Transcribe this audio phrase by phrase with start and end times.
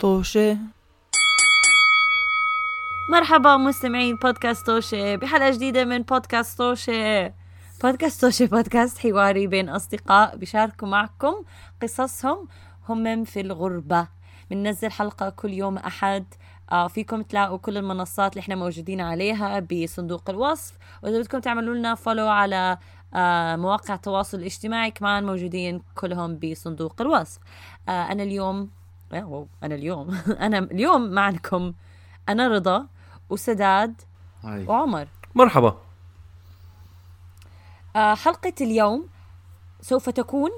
[0.00, 0.58] طوشة.
[3.12, 7.32] مرحبا مستمعين بودكاست توشي بحلقة جديدة من بودكاست توشي
[7.82, 11.34] بودكاست توشي بودكاست حواري بين أصدقاء بيشاركوا معكم
[11.82, 12.48] قصصهم
[12.88, 14.08] هم في الغربة.
[14.50, 16.24] بننزل حلقة كل يوم أحد.
[16.72, 20.74] آه فيكم تلاقوا كل المنصات اللي إحنا موجودين عليها بصندوق الوصف.
[21.02, 22.78] وإذا بدكم تعملوا لنا follow على
[23.14, 27.38] آه مواقع التواصل الاجتماعي كمان موجودين كلهم بصندوق الوصف.
[27.88, 28.70] آه أنا اليوم
[29.12, 30.14] أوه أنا اليوم.
[30.46, 31.74] أنا اليوم معكم
[32.28, 32.86] أنا رضا
[33.30, 34.00] وسداد
[34.44, 34.64] هاي.
[34.66, 35.08] وعمر.
[35.34, 35.78] مرحبا.
[37.96, 39.08] آه حلقة اليوم
[39.80, 40.50] سوف تكون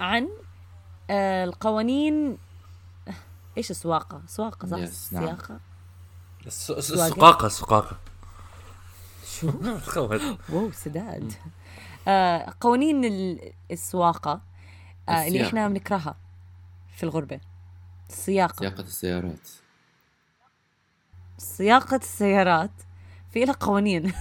[0.00, 0.28] عن
[1.10, 2.38] آه القوانين.
[3.58, 5.36] إيش السواقة؟ سواقة صح؟ Yes، نعم.
[6.46, 7.96] السقاقة السقاقة
[9.26, 9.50] شو؟
[10.52, 11.32] واو سداد.
[12.08, 14.40] آه قوانين ال- السواقة
[15.08, 15.48] آه اللي السياقة.
[15.48, 16.16] إحنا بنكرهها
[16.96, 17.40] في الغربة.
[18.10, 19.48] السياقة سياقة السيارات.
[21.38, 22.70] سياقة السيارات.
[23.32, 24.12] في لها قوانين.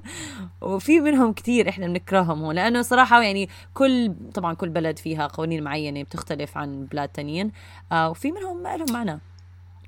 [0.60, 5.62] وفي منهم كتير إحنا بنكرههم هون لأنه صراحة يعني كل طبعا كل بلد فيها قوانين
[5.62, 7.52] معينة بتختلف عن بلاد تانيين.
[7.92, 9.20] آه وفي منهم ما لهم معنى.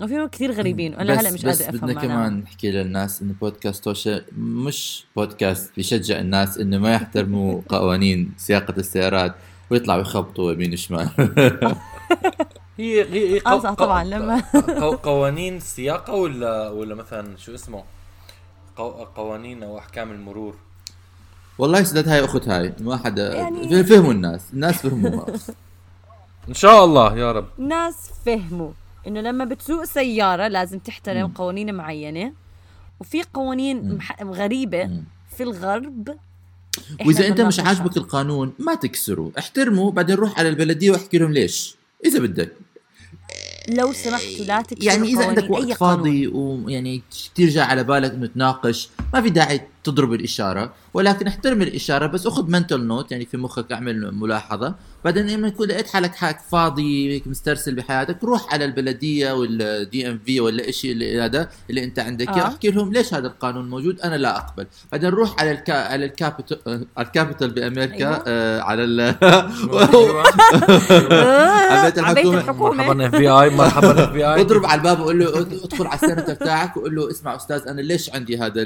[0.00, 2.00] وفي منهم كتير غريبين وأنا هلأ مش بدنا أفهم معناهم.
[2.00, 8.74] كمان نحكي للناس إنه بودكاست توشة مش بودكاست بيشجع الناس إنه ما يحترموا قوانين سياقة
[8.78, 9.34] السيارات
[9.70, 11.08] ويطلعوا يخبطوا يمين وشمال.
[12.78, 17.84] هي هي هي صح طبعاً، لما- قو- قوانين السياقة ولا ولا مثلا شو اسمه؟
[18.76, 20.56] قو- قوانين أو أحكام المرور؟
[21.58, 25.26] والله سداد هاي أخت هاي ما حدا يعني- فهموا الناس الناس فهموها
[26.48, 27.46] إن شاء الله يا رب.
[27.58, 27.94] ناس
[28.26, 28.70] فهموا
[29.06, 31.32] إنه لما بتسوق سيارة لازم تحترم مم.
[31.34, 32.32] قوانين معينة
[33.00, 35.04] وفي قوانين مح- غريبة مم.
[35.36, 36.16] في الغرب.
[37.06, 37.60] وإذا أنت مش.
[37.60, 41.76] عاجبك القانون ما تكسره احترمه بعدين روح على البلدية واحكي لهم ليش.
[42.06, 42.52] إذا بدك
[43.68, 45.72] لو سمحتوا لا تكسروا يعني إذا عندك وقت.
[45.72, 47.02] فاضي ويعني
[47.38, 52.50] جاء على بالك انه تناقش ما في داعي تضرب الإشارة ولكن احترم الإشارة بس أخذ
[52.50, 54.74] mental note يعني في مخك أعمل ملاحظة.
[55.04, 60.40] بعدين لما تكون لقيت حالك؟ حالك فاضي هيك مسترسل بحياتك روح على البلدية وال DMV
[60.40, 62.28] ولا شيء اللي هذا اللي أنت عندك.
[62.28, 62.46] آه.
[62.46, 64.66] أحكي لهم ليش هذا القانون موجود؟ أنا لا أقبل.
[64.92, 68.22] بعدين روح على ال Ca- على ال Capitol آه، على ال Capitol بأمريكا أيوة.
[68.26, 69.14] آه على ال آه،
[71.98, 72.20] على.
[72.20, 72.74] الحكومة.
[72.74, 77.10] مرحبا FBI مرحبا FBI اضرب على الباب وقول له ادخل على السنتر تاعك وقول له
[77.10, 78.62] اسمع أستاذ أنا ليش عندي هذا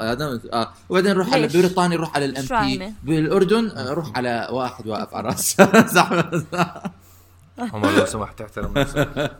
[0.00, 0.40] هذا؟
[0.88, 4.86] وبعدين روح على؟ بريطانيا روح على ال M شو P؟ بالأردن آه، روح على واحد
[4.86, 5.56] واقف على راس
[5.92, 6.46] زحمه
[7.58, 9.36] عمر لو سمحت احترم نفسك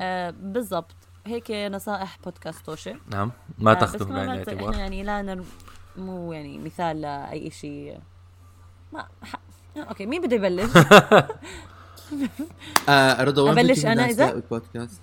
[0.00, 0.94] آه بالضبط
[1.26, 5.44] هيك نصائح بودكاست توشي نعم ما آه، تاخذوا بعين كمان إحنا الاعتبار يعني لا نر...
[5.96, 7.98] مو يعني مثال لأي شيء
[8.92, 9.36] ما ح...
[9.76, 10.70] okay مين بده يبلش؟
[13.20, 15.00] رضا وين أنا الناس إذا؟ البودكاست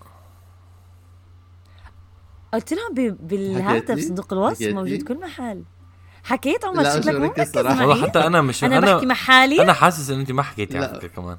[2.54, 3.28] قلت لهم ب...
[3.28, 5.64] بالهاتف؟ صندوق الوصف موجود؟ كل محل
[6.24, 10.10] حكيت عمر شكلك مو مركز معي حتى أنا مش أنا بحكي مع حالي أنا حاسس
[10.10, 10.88] إن انت ما حكيتي على.
[10.96, 11.38] فكرة كمان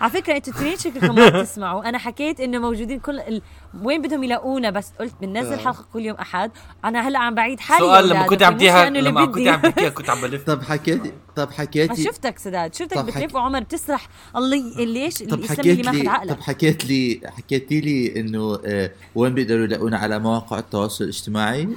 [0.00, 3.42] على فكرة أنتوا اثنين شكلكم ما تسمعوا أنا حكيت إنه موجودين كل ال...
[3.82, 5.56] وين بدهم يلاقونا بس قلت بننزل آه.
[5.56, 6.50] حلقة كل يوم أحد
[6.84, 9.48] أنا هلأ عم بعيد حالي سؤال لما كنت؟ عم اللي لما كنت بدي.
[9.50, 14.08] عم تحكيها كنت عم بلف طب حكيتي طب حكيتي شفتك سداد شفتك بتلف وعمر بتسرح
[14.36, 18.58] الله ي- ليش طب حكيت اللي ماخذ لي طب عقلك حكيت لي حكيتي لي إنه
[18.64, 21.68] آه وين بيقدروا يلاقونا على مواقع التواصل الاجتماعي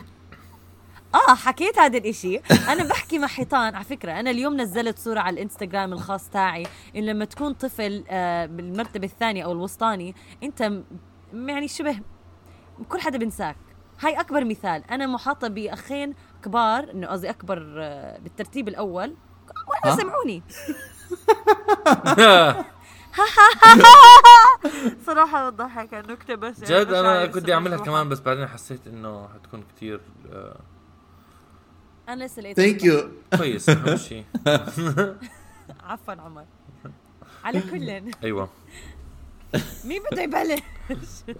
[1.15, 2.37] آه حكيت هذا الإشي.
[2.69, 3.75] أنا بحكي مع حيطان.
[3.75, 6.67] على فكرة أنا اليوم نزلت صورة على الإنستغرام الخاص تاعي.
[6.95, 10.83] إن لما تكون طفل آه بالمرتبة الثانية أو الوسطاني أنت م-
[11.49, 11.99] يعني شبه
[12.89, 13.55] كل حدا بنساك.
[14.01, 14.83] هاي أكبر مثال.
[14.91, 19.15] أنا محاطة بأخين كبار إنه قصدي أكبر آه بالترتيب الأول.
[19.85, 20.43] ولا؟ سمعوني
[25.05, 29.27] صراحة بضحك النكته بس يعني جد عارف كنت أعملها شو كمان بس بعدين حسيت إنه
[29.27, 30.01] حتكون كتير
[30.33, 30.57] آه،
[32.09, 34.23] أنا لسه لقيت thank you كويس أهم شيء.
[35.83, 36.45] عفوا عمر.
[37.43, 38.01] على كل.
[38.23, 38.49] أيوه.
[39.87, 40.59] مين بده يبلش؟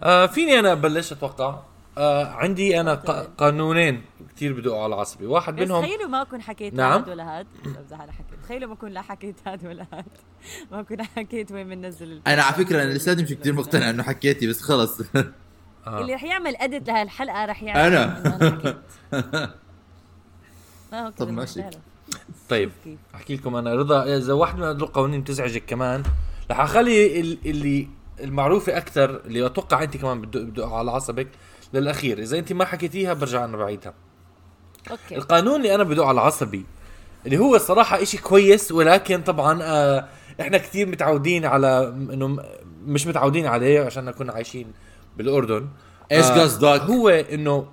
[0.04, 1.60] آه فيني أنا أبلش؟ أتوقع.
[1.98, 2.94] آه عندي أنا
[3.38, 4.02] قانونين
[4.36, 5.26] كثير بدقوا على عصبي.
[5.26, 6.92] واحد منهم تخيلوا ما أكون حكيت نعم.
[7.02, 7.48] هاد ولا هاد.
[7.66, 8.40] بمزح أنا حكيت.
[8.44, 10.06] تخيلوا ما أكون لا حكيت هاد ولا هاد.
[10.72, 14.04] ما أكون حكيت وين بننزل ال- أنا على فكرة أنا لساتني مش كثير مقتنع إنه
[14.04, 15.02] حكيتي بس خلص.
[15.88, 16.02] آه.
[16.02, 18.26] اللي رح يعمل اديت لهالحلقة رح يعمل أنا.
[19.14, 19.56] أنا
[20.96, 21.64] آه، طب ماشي.
[22.50, 22.72] طيب؟
[23.16, 26.04] أحكي لكم أنا رضا إذا واحد من هدول القوانين بتزعجك كمان
[26.52, 27.88] رح أخلي ال- اللي
[28.20, 31.28] المعروفة أكثر اللي أتوقع أنت كمان بدق على عصبك
[31.74, 33.94] للأخير إذا أنت ما حكيتيها برجع أنا بعيدها
[34.92, 36.66] أوكي القانون اللي أنا بدق على عصبي
[37.26, 40.08] اللي هو الصراحه إشي كويس ولكن طبعا آه
[40.42, 42.38] إحنا كثير متعودين على إنه
[42.86, 44.72] مش متعودين عليه عشان كنا عايشين
[45.18, 45.68] بالأردن
[46.12, 47.68] إيش آه، قصدك؟ هو إنه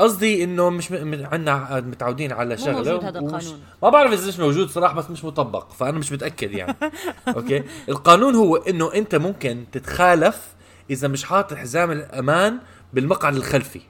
[0.00, 1.26] قصدي إنه مش م...
[1.32, 3.60] عنا متعودين على شغلة موجود هذا ومش- القانون.
[3.82, 6.76] ما بعرف إذا مش موجود صراحة بس مش مطبق فأنا مش متأكد يعني.
[7.36, 10.54] أوكي؟ القانون هو إنه أنت ممكن تتخالف
[10.90, 12.58] إذا مش حاطط حزام الأمان
[12.92, 13.80] بالمقعد الخلفي.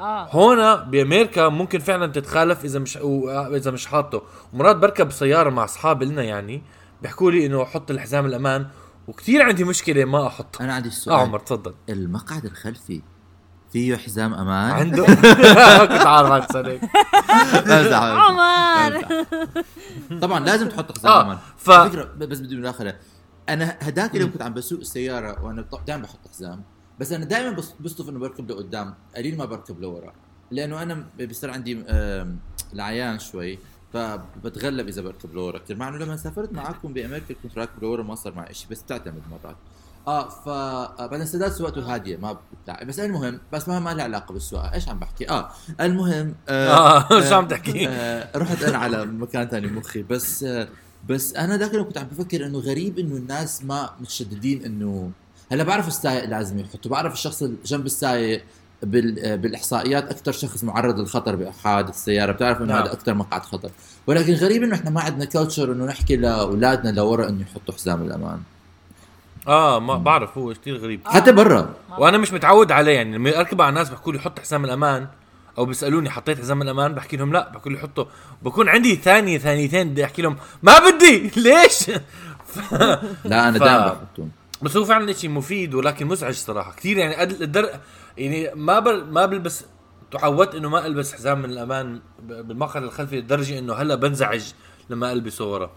[0.00, 0.28] آه.
[0.30, 4.22] هون بأمريكا ممكن فعلا تتخالف إذا مش و- إذا مش حاطه.
[4.52, 6.62] ومرات بركب سيارة مع اصحاب لنا يعني
[7.02, 8.66] بيحكوا لي إنه حط الحزام الأمان
[9.08, 10.64] وكثير عندي مشكلة ما أحطه.
[10.64, 11.74] أنا عندي آه السؤال عمر تفضل.
[11.88, 13.02] المقعد الخلفي
[13.72, 14.70] فيه حزام أمان.
[14.70, 15.04] عنده.
[15.86, 16.56] كنت عارف
[17.66, 18.02] بمزح.
[18.02, 19.04] عمر
[20.22, 21.38] طبعا لازم تحط حزام آه، أمان.
[21.56, 22.96] ف- فكرة بس بدي مداخلة.
[23.48, 26.62] أنا هداك اليوم كنت عم بسوق السيارة وأنا دائما بحط حزام.
[26.98, 28.94] بس أنا دائما بص- بصدف إنه بركب لقدام.
[29.16, 30.12] قليل ما بركب لورا.
[30.50, 31.84] لأنه أنا بصير عندي
[32.72, 33.58] العيان شوي
[33.92, 38.14] فبتغلب إذا بركب لورا كثير مع إنه لما سافرت معكم بأمريكا كنت راكب لورا ما
[38.14, 39.56] صار معي شيء بس بتعتمد مرات.
[40.08, 44.02] آه ف آه، بعدين سداد سواقته هاديه ما بتاع بس المهم بس ما ما له
[44.02, 45.50] علاقة بالسواقه إيش عم بحكي؟ آه
[45.80, 50.68] المهم آه شو عم تحكي؟ آه رحت أنا على مكان ثاني مخي بس آه
[51.08, 55.10] بس أنا ذاك اليوم كنت عم بفكر إنه غريب إنه الناس ما متشددين إنه
[55.52, 58.44] هلأ بعرف السايق لازم يحطه بعرف الشخص اللي جنب السايق
[58.82, 62.82] بال آه، بالإحصائيات أكثر شخص معرض للخطر بحادث السيارة بتعرف إنه نعم.
[62.82, 63.70] هذا أكثر مقعد خطر.
[64.06, 68.40] ولكن غريب إنه إحنا ما عندنا كلتشر إنه نحكي لأولادنا لورا إنه يحطوا حزام الأمان.
[69.48, 71.00] آه ما بعرف هو كثير غريب.
[71.08, 71.74] حتى برا.
[71.98, 75.06] وأنا مش متعود عليه يعني لما أركب على الناس بحكوا لي حط حزام الأمان
[75.58, 78.08] أو بيسألوني حطيت حزام الأمان بحكي لهم لا بحكوا لي حطه.
[78.42, 81.30] بكون عندي ثانية ثانيتين بدي أحكي لهم ما بدي!
[81.40, 81.88] ليش؟
[83.24, 84.30] لا أنا ف- دائما بحطهم.
[84.62, 86.72] بس هو فعلا شيء مفيد ولكن مزعج صراحة.
[86.72, 87.70] كثير يعني قد الدر
[88.18, 89.64] يعني ما بل ما بلبس
[90.12, 94.42] تعودت إنه ما ألبس حزام من الأمان بالمقعد الخلفي لدرجة إنه هلأ بنزعج
[94.90, 95.70] لما ألبسه ورا.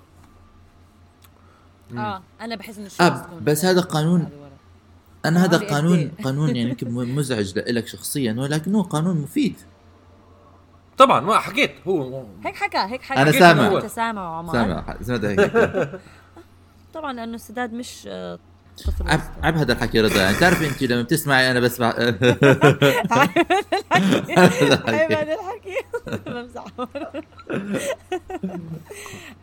[1.98, 4.30] آه أنا بحس إنه آه، الشمس تكون بس هذا قانون.
[5.26, 9.56] أنا هذا قانون؟ قانون يعني مزعج لك شخصيا ولكن هو قانون مفيد.
[10.98, 11.72] طبعا ما حكيت.
[11.88, 13.22] هو هيك حكى هيك حكى.
[13.22, 13.78] أنا حكيت سامع.
[13.78, 14.54] أنت سامع عمر.
[14.54, 15.52] سامع سمعت هيك
[16.94, 18.40] طبعا لأنه السداد مش آه،
[19.44, 20.22] عب هذا الحكي رضا.
[20.22, 21.90] يعني تعرف انت لما بتسمعي أنا بسمع.
[24.88, 25.78] عيب هذا الحكي.
[26.26, 26.66] بمزح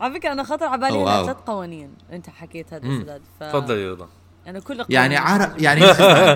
[0.01, 1.05] على فكرة أنا خطر على بالي.
[1.25, 1.89] ثلاث قوانين.
[2.11, 2.87] أنت حكيت هذا.
[2.87, 4.07] السداد تفضل يا رضا.
[4.47, 5.81] أنا كل يعني عرب يعني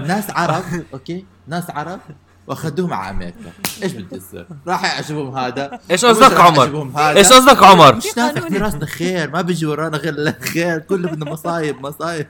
[0.08, 0.64] ناس عرب
[0.94, 2.00] okay؟ ناس عرب
[2.48, 3.52] واخذوهم على أمريكا.
[3.84, 5.80] إيش بدي يصير؟ راح يعجبهم هذا.
[5.92, 7.18] إيش قصدك عمر؟ هذا.
[7.18, 11.32] إيش قصدك عمر؟ مش نافع في راسنا خير ما بيجي ورانا غير الخير كله بدنا
[11.32, 12.28] مصايب مصايب.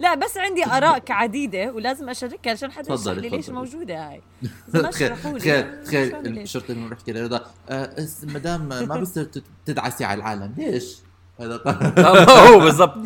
[0.00, 3.48] لا بس عندي آراء عديدة ولازم أشاركها عشان حدا يشرح لي ليش.
[3.50, 4.22] موجودة هاي
[4.74, 6.38] ما تخيل شرحوا لي تخيل تخيل.
[6.38, 7.40] الشرطة إنه نحكي لرضا
[7.70, 9.28] آه، اس- مدام ما بصير
[9.66, 10.96] تدعسي على العالم ليش؟
[11.40, 12.96] هذا آه، هو بالضبط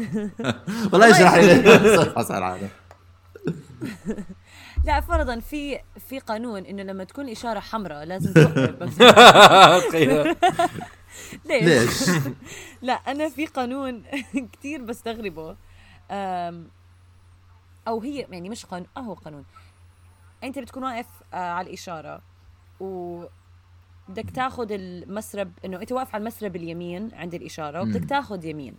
[0.93, 2.69] والله يشرح لي ليش على العالم
[4.85, 5.79] لا فرضا في
[6.09, 8.33] في قانون إنه لما تكون إشارة حمراء لازم.
[11.45, 12.11] ليش؟
[12.83, 14.03] لا أنا في قانون
[14.53, 15.57] كثير بستغربه
[17.89, 19.45] أو هي يعني مش قانون آه هو قانون
[20.45, 22.23] أنت بتكون واقف آه، على الإشارة
[22.81, 23.25] و
[24.09, 28.05] بدك تاخذ المسرب إنه أنت واقف على المسرب اليمين عند الإشارة وبدك.
[28.09, 28.75] تاخذ يمين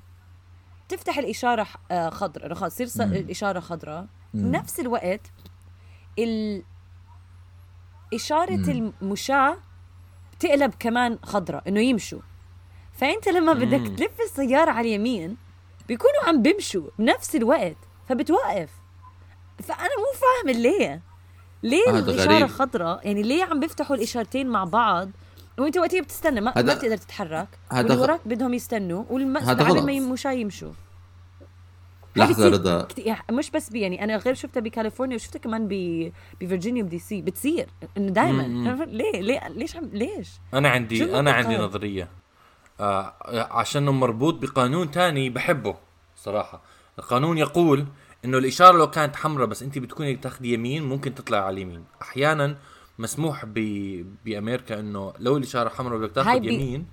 [0.89, 3.06] تفتح الإشارة آه، خضراء إنه خلص تصير.
[3.06, 4.07] الإشارة خضراء.
[4.34, 5.31] بنفس الوقت
[6.19, 6.63] ال
[8.13, 8.91] إشارة مم.
[9.01, 9.57] المشاة
[10.34, 12.19] بتقلب كمان خضراء إنه يمشوا
[12.93, 13.98] فأنت لما بدك.
[13.98, 15.38] تلف السيارة على اليمين
[15.88, 17.75] بيكونوا عم بيمشوا بنفس الوقت
[18.10, 18.70] فبتوقف.
[19.63, 21.01] فأنا مو فاهمة ليه.
[21.63, 22.48] ليه الإشارة.
[22.48, 25.10] خضراء يعني ليه عم بيفتحوا الإشارتين مع بعض؟
[25.60, 27.48] وأنت وقتها بتستنى ما, هذا- ما بتقدر تتحرك.
[27.72, 29.38] هذا وراك بدهم يستنوا والم...
[29.38, 29.84] هذا على غلط.
[29.84, 29.91] ما
[30.32, 30.72] يمشوا.
[32.15, 32.82] لحظة بتصير رضا.
[32.82, 35.74] كت- يعني مش بس بي يعني أنا غير شفتها بكاليفورنيا وشفتها كمان ب
[36.41, 37.67] بفرجينيا ب DC بتصير
[37.98, 38.10] إنه.
[38.12, 38.41] دائما
[38.86, 42.08] ليه ليه ليش عم ليش؟ أنا عندي أنا عندي؟ نظرية.
[42.79, 43.13] آه
[43.51, 45.75] عشانه مربوط بقانون تاني بحبه
[46.15, 46.62] صراحة.
[47.00, 47.86] القانون يقول
[48.25, 51.84] إنه الإشارة لو كانت حمراء بس انت بتكوني تاخذي يمين ممكن تطلع على اليمين.
[52.01, 52.57] أحيانا
[53.00, 53.53] مسموح ب...
[54.25, 56.88] بأمريكا إنه لو الإشارة حمراء بدك تاخذ بي- يمين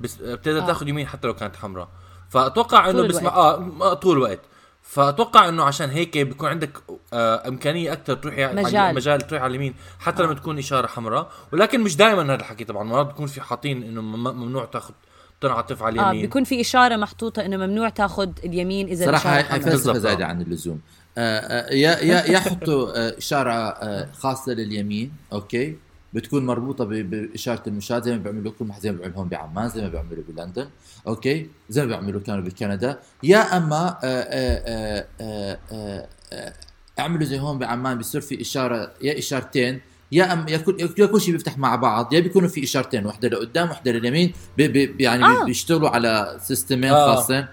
[0.00, 0.66] بس بتقدر آه.
[0.66, 1.88] تاخذ يمين حتى لو كانت حمراء.
[2.28, 3.80] فأتوقع إنه بسمع الوقت.
[3.82, 4.40] آه طول الوقت.
[4.82, 6.78] فأتوقع إنه عشان هيك بيكون عندك
[7.12, 8.94] آه إمكانية أكثر تروحي على مجال.
[8.94, 11.30] مجال تروحي على اليمين حتى لما تكون إشارة حمراء.
[11.52, 12.84] ولكن مش دائما هذا الحكي طبعا.
[12.84, 14.94] مرات بيكون في حاطين إنه مم- ممنوع تاخذ
[15.40, 16.22] تنعطف على آه اليمين.
[16.26, 20.24] بيكون في إشارة محطوطة إنه ممنوع تاخذ اليمين إذا صراحة هاي آه.
[20.24, 20.80] عن اللزوم.
[21.18, 25.76] آه، آه، يا يا يا حطوا آه، إشارة آه، خاصة لليمين أوكي؟
[26.12, 29.68] بتكون مربوطة ب- باشاره المشاة زي ما بيعملوا كل محل زي ما بيعملوا هون بعمان
[29.68, 30.68] زي ما بيعملوا بلندن
[31.06, 32.98] okay؟ زي ما بيعملوا كانوا بكندا.
[33.22, 36.52] يا أما آه، آه، آه، آه، آه، آه،
[36.98, 39.80] أعملوا زي هون بعمان بيصير في إشارة يا إشارتين
[40.12, 42.12] يا ام يا كل يا كل شيء بيفتح مع بعض.
[42.12, 45.44] يا بيكونوا في إشارتين واحدة لقدام واحدة لليمين بي بي يعني آه.
[45.44, 47.14] بيشتغلوا على سيستمين آه.
[47.14, 47.46] خاصين.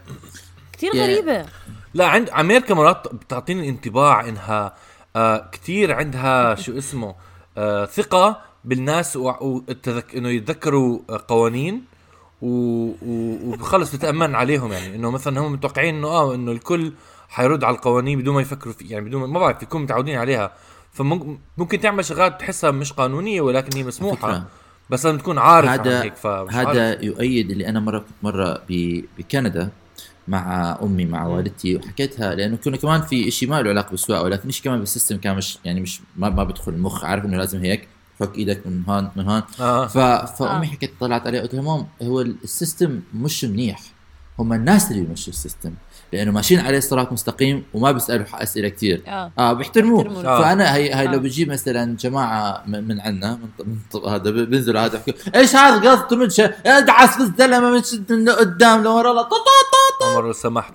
[0.74, 1.46] كثير يا- غريبة.
[1.94, 4.76] لا عند أمريكا مرات بتعطيني انطباع إنها
[5.16, 7.16] آه كثير عندها شو اسمه
[7.58, 10.16] آه ثقة بالناس و- والتذك...
[10.16, 11.84] إنه يتذكروا قوانين
[12.42, 12.48] و...
[13.02, 13.38] و...
[13.54, 14.96] وخلص بتأمن عليهم يعني.
[14.96, 16.94] إنه مثلا هم متوقعين إنه آه إنه الكل
[17.30, 20.52] حيرد على القوانين بدون ما يفكروا في يعني بدون ما, ما بعرف يكونوا متعودين عليها.
[20.96, 24.48] فممكن تعمل شغلات تحسها مش قانونية ولكن هي مسموحة فكرة.
[24.90, 26.54] بس لازم تكون عارف عن هذا هيك عارف.
[26.54, 28.62] هذا يؤيد اللي أنا مره كنت مره
[29.18, 29.70] بكندا
[30.28, 34.52] مع أمي مع والدتي وحكيتها لأنه كنا كمان في شيء ما له علاقة بالسواقة ولكن
[34.52, 37.60] شيء كمان بال system كان مش يعني مش ما, ما بدخل المخ عارف إنه لازم
[37.60, 37.88] هيك
[38.20, 39.88] فك إيدك من هون من هون آه.
[39.88, 39.98] ف...
[40.38, 40.70] فأمي آه.
[40.70, 43.82] حكيت طلعت عليه قلت لها mom هو ال system مش منيح
[44.40, 45.74] هم الناس اللي بيمشوا ال system
[46.14, 49.32] لأنه ماشيين عليه صراط مستقيم وما بيسألوا أسئلة كثير آه.
[49.40, 50.26] آه بيحترموه.
[50.26, 50.42] آه.
[50.42, 51.12] فأنا هي هي آه.
[51.12, 55.92] لو بجيب مثلا جماعة من, من عندنا من, من هذا بينزلوا هذا يحكوا إيش هذا
[55.92, 59.28] قصته من شيء ادعس في الزلمه من شد من قدام لورا لا
[60.04, 60.74] عمر لو سمحت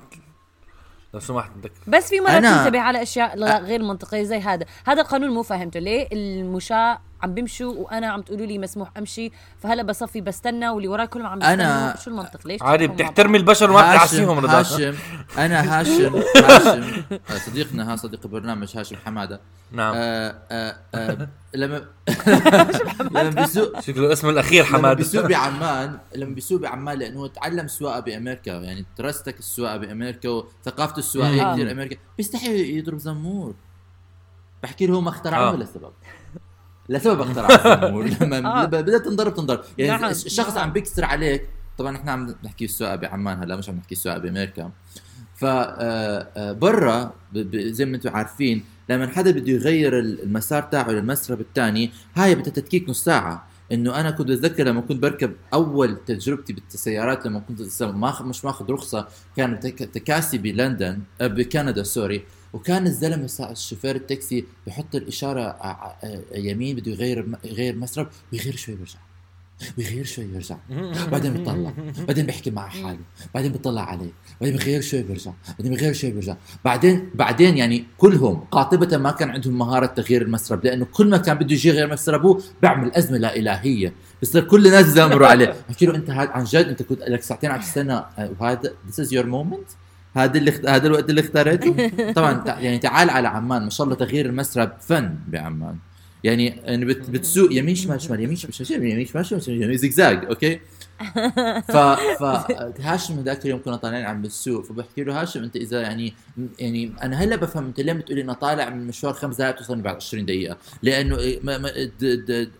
[1.15, 4.67] لو سمحت بدك بس في مرات أنا- تنتبه على أشياء غير منطقية زي هذا.
[4.87, 9.83] هذا القانون مو فاهمته ليه؟ المشاة عم بيمشوا وأنا عم تقولوا لي مسموح أمشي فهلا
[9.83, 11.93] بصفي بستنى واللي وراي كلهم عم بيستنوا.
[11.93, 14.59] أنا- شو المنطق؟ ليش عادي بتحترمي؟ البشر وما هاشم بتعسيهم رضا.
[14.61, 14.95] هاشم
[15.39, 17.03] أنا هاشم هاشم.
[17.31, 19.41] آه، صديقنا ها صديق البرنامج هاشم حمادة.
[19.73, 19.95] نعم.
[19.97, 21.85] آه آه آه لما
[23.11, 28.01] لما بيسوق شكله اسمه الأخير لما حماد بيسوق بعمان لما بيسوق بعمان لأنه تعلم السواقه
[28.01, 31.53] بأمريكا يعني درستك السواقة بأمريكا وثقافته السواقيه.
[31.53, 31.97] كثير أمريكا.
[32.17, 33.55] بيستحي يضرب زمور.
[34.63, 35.57] بحكي له هم اخترعوه آه.
[35.57, 35.93] لسبب
[36.91, 38.65] لسبب اخترعوا الزمور لما آه.
[38.65, 39.61] ب- بدها تنضرب تنضرب.
[39.79, 40.65] يعني نعم، الش- الشخص نعم.
[40.65, 41.43] عم بيكسر عليك.
[41.79, 44.71] طبعا إحنا عم نحكي السواقه بعمان هلا مش عم نحكي السواقه بأمريكا.
[45.37, 47.13] ف آه، آه، برا
[47.55, 52.53] زي ما أنتم عارفين لما حدا بده يغير ال- المسار تاعه للمسرب الثاني هاي بدها
[52.53, 53.47] تدكيك نص ساعة.
[53.73, 58.71] إنه أنا كنت بتذكر لما كنت بركب أول تجربتي بالسيارات لما كنت ما مش ماخذ
[58.71, 59.07] رخصة
[59.37, 62.23] كان تك- تكاسي بلندن بكندا سوري.
[62.53, 65.57] وكان الزلمة الشوفير التاكسي بحط الإشارة
[66.35, 68.99] يمين بده يغير يغير مسرب ويغير شوي ويرجع.
[69.79, 70.57] ويغير شوي ويرجع.
[71.13, 71.73] بعدين بيطلع.
[72.09, 72.99] بعدين بيحكي مع حاله.
[73.35, 74.11] بعدين بيطلع عليه.
[74.41, 79.31] بعدين بيغير شوي بيرجع بعدين بيغير شوي بيرجع بعدين بعدين يعني كلهم قاطبة ما كان
[79.31, 83.37] عندهم مهارة تغيير المسرب لأنه كل ما كان بده يجي يغير مسربه بيعمل أزمة لا
[83.37, 83.93] إلهية.
[84.23, 85.55] بصير كل الناس يزامروا عليه.
[85.69, 89.05] بحكي له أنت هاد عن جد أنت كنت لك ساعتين عم تستنى آه، وهذا this
[89.05, 89.75] is your moment.
[90.17, 91.89] هذا اللي اخت- هذا الوقت اللي اختاريته
[92.19, 95.77] طبعا تع- يعني تعال على عمان ما شاء الله تغيير المسرب فن بعمان.
[96.25, 99.77] يعني يعني بت بتسوق يمين شمال شمال يمين شمال شمال يمين شمال شمال شمال يمين
[99.77, 100.61] زجزاج أوكي؟
[101.69, 101.77] ف
[102.21, 102.23] ف
[102.81, 106.15] هاشم ذاك اليوم كنا طالعين عم بالسوق فبحكي له هاشم أنت إذا يعني
[106.59, 109.97] يعني أنا هلأ بفهم أنت ليه بتقولي أنا طالع من مشوار خمس دقائق توصلني بعد
[109.97, 112.51] 20 دقيقة؟ لأنه ما ما د د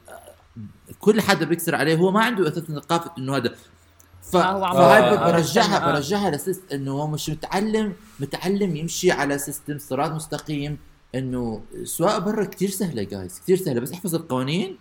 [1.01, 3.55] كل حدا بيكسر عليه هو ما عنده أساسا ثقافه إنه هذا
[4.23, 4.37] ف...
[4.37, 5.93] فهاي برجعها آه.
[5.93, 10.79] برجعها ل system إنه هو مش متعلم متعلم يمشي على system صراط مستقيم
[11.15, 14.77] إنه السواقه برا كتير سهلة جايز كتير سهلة بس احفظ القوانين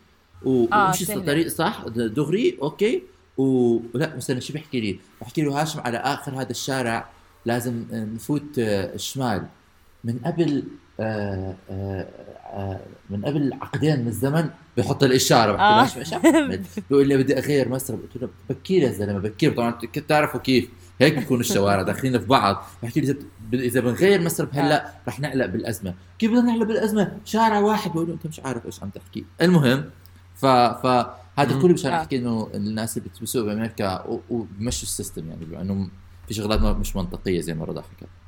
[0.46, 1.14] و- آه، وامشي.
[1.14, 3.04] الطريق صح دغري okay
[3.38, 7.10] ولا مثلا شو بيحكي لي؟ بحكي له هاشم على آخر هذا الشارع
[7.46, 9.46] لازم نفوت الشمال
[10.04, 10.64] من قبل آه، آه، آه،
[13.10, 15.52] من قبل عقدين من الزمن بحط الإشارة.
[15.52, 16.44] بحكي له آه.
[16.44, 19.54] عمل؟ بيقول لي بدي أغير مسرب قلت له بكير يا زلمة بكير.
[19.54, 20.70] طبعا كنت تعرفوا كيف؟
[21.02, 22.64] هيك بيكون الشوارع داخلين في بعض.
[22.84, 23.16] بحكي لي
[23.54, 25.94] إذا بنغير مسرب هلأ رح نعلق بالأزمة.
[26.20, 27.92] كيف بدنا نعلق بالأزمة؟ شارع واحد.
[27.92, 29.26] بقول له أنت مش عارف إيش عم تحكي.
[29.42, 29.90] المهم
[30.36, 31.62] ف فهذا مم.
[31.62, 31.98] كله مشان آه.
[32.02, 35.90] أحكي إنه الناس اللي بتسوق بأمريكا وبمشوا السيستم يعني بما إنه
[36.28, 38.19] في شغلات مش منطقية زي ما رضا حكى آه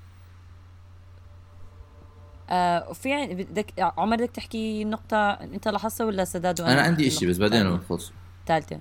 [2.90, 7.30] وفي عن- بدك عمر بدك تحكي نقطة انت لاحظتها ولا سداد وأنا أنا عندي شيء
[7.30, 8.12] بس بعدين بنخلص
[8.48, 8.80] ثالثة.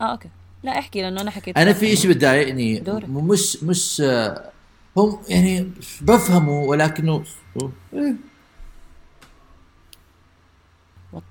[0.00, 0.28] آه okay.
[0.62, 2.80] لا احكي لأنه أنا حكيت أنا في شيء بتضايقني.
[3.08, 4.50] مش مش آه،
[4.96, 7.22] هم يعني بفهمه ولكنه.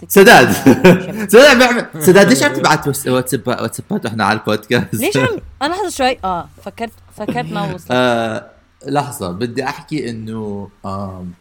[0.08, 0.52] سداد.
[1.34, 5.28] سداد بيعمل سداد ليش عم تبعت واتس- واتساب واتسابات وإحنا على البودكاست؟ ليش عم
[5.62, 6.18] أنا لحظة شوي.
[6.24, 7.88] آه فكرت فكرت ما وصلت.
[7.92, 8.50] آه
[8.88, 11.32] لحظة بدي أحكي إنه آم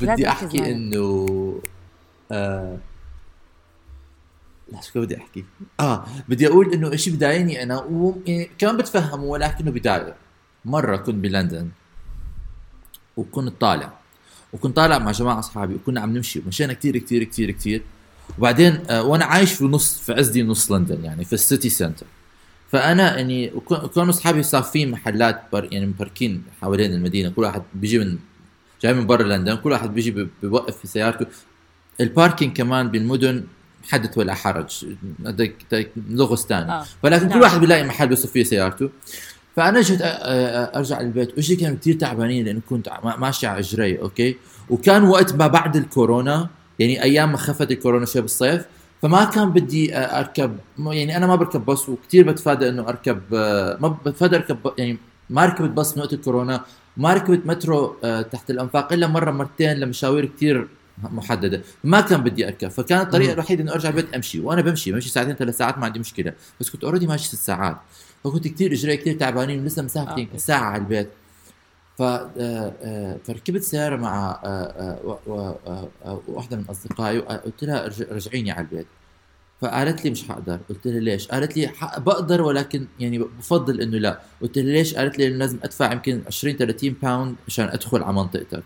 [0.00, 0.72] بدي أحكي.
[0.72, 1.60] إنه
[2.32, 2.78] آه
[4.72, 5.44] لا شو بدي أحكي؟
[5.80, 8.18] آه بدي أقول إنه شيء بضايقني أنا و...
[8.26, 10.14] يعني كمان بتفهمه ولكنه بضايق
[10.64, 11.68] مرة كنت بلندن
[13.16, 13.92] وكنت طالع.
[14.52, 16.38] وكنت طالع مع جماعة أصحابي وكنا عم نمشي.
[16.46, 17.82] ومشينا كتير كتير كتير كتير.
[18.38, 22.06] وبعدين آه وأنا عايش في نص في عزدي نص لندن يعني في السيتي سنتر
[22.70, 27.28] فأنا يعني وكون- كانوا أصحابي صافين محلات بر يعني مباركين حوالين المدينة.
[27.30, 28.18] كل واحد بيجي من
[28.84, 31.26] جاي من برا لندن كل واحد بيجي بي- بيوقف في سيارته.
[32.00, 33.44] ال parking كمان بالمدن
[33.90, 34.86] حدث ولا حرج
[36.10, 36.84] لغز ثاني آه.
[37.02, 37.40] ولكن كل نعم.
[37.40, 38.90] واحد بيلاقي محل بيصف فيه سيارته.
[39.56, 40.06] فأنا جيت أ- أ-
[40.76, 42.88] أرجع للبيت وجهي كانوا كثير تعبانين لأنه كنت
[43.18, 44.36] ماشي على اجري okay؟
[44.70, 46.48] وكان وقت ما بعد الكورونا
[46.78, 48.64] يعني أيام ما خفت الكورونا شوي بالصيف
[49.02, 53.20] فما كان بدي أ- أركب يعني أنا ما بركب باص وكثير بتفادى إنه أركب
[53.80, 54.98] ما بتفادى أركب يعني
[55.30, 56.60] ما ركبت باص من وقت الكورونا
[56.96, 60.68] ما ركبت مترو أ، تحت الأنفاق إلا مرة مرتين لمشاوير كثير
[61.02, 61.62] محددة.
[61.84, 63.32] ما كان بدي أركب فكانت الطريقة.
[63.32, 64.40] الوحيدة إنه أرجع البيت أمشي.
[64.40, 66.32] وأنا بمشي بمشي ساعتين ثلاث ساعات ما عندي مشكلة.
[66.60, 67.76] بس كنت already ماشي ست ساعات.
[68.24, 70.36] فكنت كثير اجري كثير تعبانين ولسه مسافه آه.
[70.36, 71.08] ساعة على البيت.
[71.98, 77.90] ف آه، آه، فركبت سيارة مع آه، آه، آه، آه، واحدة من أصدقائي وقلت لها
[78.12, 78.86] رجعيني على البيت.
[79.64, 80.58] فقالت لي مش حقدر.
[80.68, 84.20] قلت لها ليش؟ قالت لي ح- بقدر ولكن يعني بفضل إنه لا.
[84.42, 88.62] قلت لها ليش؟ قالت لي لازم أدفع يمكن 20 30 pound مشان أدخل على منطقتك.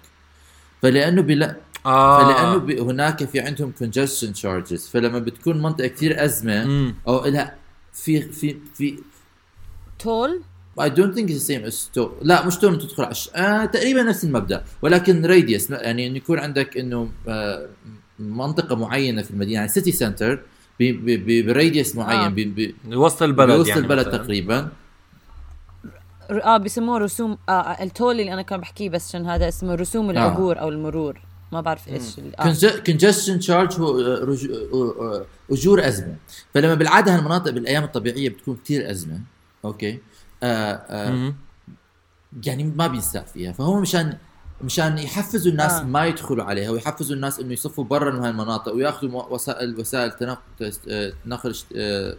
[0.83, 2.19] فلأنه بلا آه.
[2.25, 4.81] فلأنه ب- هناك في عندهم congestion charges.
[4.93, 6.95] فلما بتكون منطقة كثير أزمة مم.
[7.09, 7.55] أو لها
[7.93, 8.99] في في في
[9.99, 10.43] toll؟
[10.81, 13.31] I don't think it's the same as تو لا مش تو إنه تدخل على الش...
[13.35, 14.65] آه تقريبا نفس المبدأ.
[14.83, 17.69] ولكن radius يعني إنه يكون عندك إنه آه
[18.19, 20.41] منطقة معينة في المدينة يعني city center
[20.81, 22.29] ب radius معين آه.
[22.29, 22.55] ب-
[22.85, 24.19] ب- وسط البلد بوسط يعني البلد مثلاً.
[24.19, 24.69] تقريبا
[26.31, 30.11] آه بيسموه رسوم آه ال toll اللي أنا كان بحكيه بس عشان هذا اسمه رسوم
[30.11, 31.21] العبور أو المرور
[31.53, 32.53] ما بعرف إيش ال- آه.
[32.89, 36.17] congestion charge هو آه، رج- آه، آه، أجور أزمة
[36.55, 39.21] فلما بالعادة هالمناطق بالأيام الطبيعية بتكون كثير أزمة
[39.65, 39.99] أوكي
[40.43, 41.35] آه آه.
[42.47, 44.17] يعني ما بينساق فيها فهم مشان
[44.65, 45.81] مشان يحفزوا الناس آه.
[45.81, 45.85] آه.
[45.85, 50.73] ما يدخلوا عليها ويحفزوا الناس إنه يصفوا برا من هاي المناطق وياخذوا وسائل وسائل تنقل
[50.91, 52.17] آه، نقل اشت- آه،.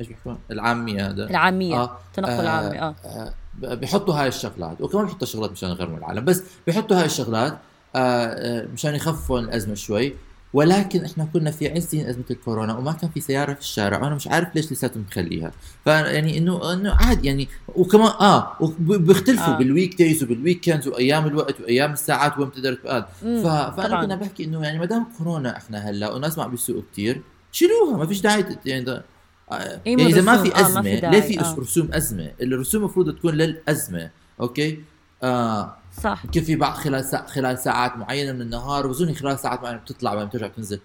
[0.00, 1.98] إيش بيحكوا العامية هذا العامية آه.
[2.14, 6.96] تنقل عامي آه آه، بيحطوا هاي الشغلات وكمان بيحطوا شغلات مشان يغرموا العالم بس بيحطوا
[7.00, 7.58] هاي الشغلات
[7.96, 10.14] آه، آه، مشان يخففوا الأزمة شوي
[10.54, 14.28] ولكن إحنا كنا في عز أزمة الكورونا وما كان في سيارة في الشارع وأنا مش
[14.28, 15.52] عارف ليش لساتهم مخليها
[15.84, 19.58] فيعني إنه إنه عادي يعني وكمان آه بيختلفوا آه.
[19.58, 23.04] بال weekdays وبال weekends وأيام الوقت وأيام الساعات وين بتقدر تقعد.
[23.20, 24.04] فأنا.
[24.04, 27.96] كنا بحكي إنه يعني ما دام كورونا إحنا هلأ والناس ما عم بيسوقوا كثير شيلوها
[27.96, 29.04] ما فيش داعي يعني ده
[29.52, 31.56] آه، إيه يعني إذا ما في رسوم، آه، أزمة ما في ليه في آه.
[31.58, 34.78] رسوم أزمة الرسوم المفروض تكون للأزمة أوكي
[35.22, 36.24] آه صح.
[36.24, 37.26] يمكن في بعض خلال سا...
[37.26, 40.80] خلال ساعات معينة من النهار وبظن خلال ساعات معينة بتطلع وبعدين بترجع بتنزل.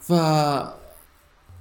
[0.00, 0.12] ف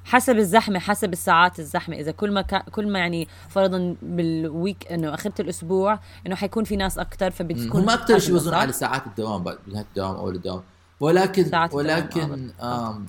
[0.05, 1.95] حسب الزحمة حسب الساعات الزحمة.
[1.95, 6.97] إذا كل ما كل ما يعني فرضا بالويك إنه اخره الأسبوع إنه حيكون في ناس
[6.97, 10.61] أكثر فبتكون هم أكثر شيء بظن؟ على ساعات الدوام بعد نهاية الدوام أول الدوام.
[10.99, 13.05] ولكن ولكن آم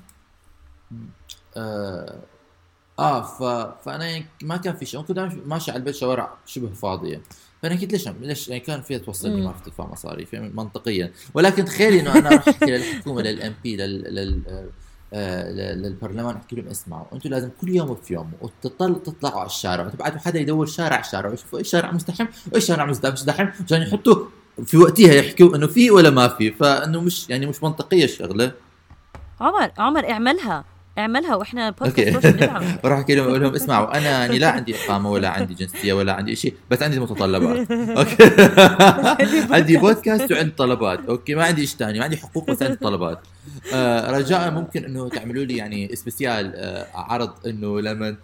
[1.56, 2.18] آه,
[2.98, 3.42] آه ف
[3.84, 5.00] فأنا يعني ما كان في شيء.
[5.02, 7.22] كنت ماشي- ماشي على البيت شوارع شبه فاضية.
[7.62, 9.40] فأنا قلت ليش ليش يعني كان فيها توصلني.
[9.40, 11.12] ما في تدفع مصاري منطقيا.
[11.34, 14.42] ولكن تخيلي إنه أنا أروح أحكي للحكومة للام بي لل لل
[15.12, 19.46] آه، ل- للبرلمان أحكي لهم اسمعوا أنتم لازم كل يوم وفي يوم وتطل تطلعوا على
[19.46, 19.86] الشارع.
[19.86, 24.26] وتبعتوا حدا يدور شارع شارع ويشوفوا اي شارع مزدحم واي شارع مزدحم عشان يحطوا
[24.66, 26.50] في وقتها يحكوا إنه في ولا ما في.
[26.52, 28.52] فإنه مش يعني مش منطقية الشغلة.
[29.40, 30.64] عمر عمر اعملها.
[30.98, 32.26] اعملها وإحنا بودكاست
[32.84, 36.12] بروح احكي لهم أقول لهم اسمعوا أنا يعني لا عندي إقامة ولا عندي جنسية ولا
[36.12, 37.70] عندي شيء بس عندي متطلبات.
[37.98, 38.30] أوكي.
[39.54, 41.00] عندي بودكاست وعندي طلبات.
[41.08, 43.20] أوكي ما عندي شيء ثاني ما عندي حقوق بس عندي طلبات.
[43.74, 48.16] آه رجاء ممكن إنه تعملوا لي يعني special آه عرض إنه لما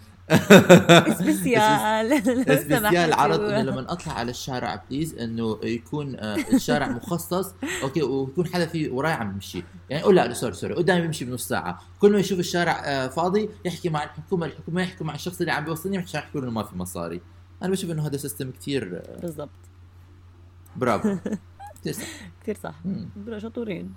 [1.19, 2.23] special
[2.61, 8.47] special عرض إنه لما اطلع على الشارع please إنه يكون آه، الشارع مخصص أوكي ويكون
[8.47, 9.63] حدا في وراي عم يمشي.
[9.91, 11.81] يعني أقول لا sorry sorry قدامي بيمشي بنص ساعة.
[12.01, 15.65] كل ما يشوف الشارع آه، فاضي يحكي مع الحكومة الحكومة يحكوا مع الشخص اللي عم
[15.65, 17.21] بيوصلني عشان يحكوا له ما في مصاري.
[17.63, 19.49] أنا بشوف إنه هذا system كتير آه، بالضبط.
[20.77, 21.17] برافو.
[21.81, 22.07] كتير صح.
[22.43, 22.75] كثير صح.
[23.39, 23.95] شطورين.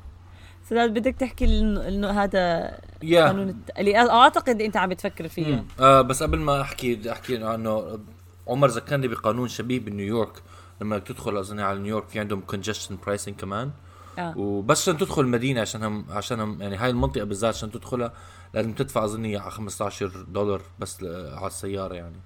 [0.69, 3.61] سداد بدك تحكي انه هذا يا قانون.
[3.77, 5.65] اللي أعتقد أنت عم بتفكر فيه.
[5.79, 7.99] آه بس قبل ما أحكي بدي أحكي عنه
[8.47, 10.43] عمر ذكرني بقانون شبيه بنيويورك
[10.81, 13.71] لما تدخل أظن على نيويورك في عندهم congestion pricing كمان
[14.19, 14.33] آه.
[14.37, 18.13] وبس عشان تدخل المدينة عشان هم عشان هم يعني هاي المنطقة بالذات عشان تدخلها
[18.53, 21.03] لازم تدفع اظني على 15 دولار بس
[21.33, 22.19] على السيارة يعني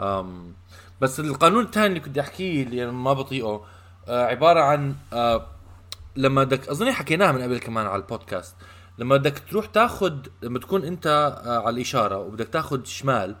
[0.00, 0.52] أم
[1.00, 3.64] بس القانون الثاني اللي كنت أحكيه اللي ما بطيقه
[4.08, 5.46] آه عبارة عن آه
[6.16, 8.56] لما بدك اظن حكيناها من قبل كمان على البودكاست.
[8.98, 11.06] لما بدك تروح تاخذ لما تكون أنت
[11.46, 13.36] آه على الإشارة وبدك تاخذ شمال